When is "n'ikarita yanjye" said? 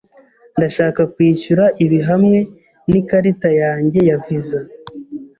2.89-3.99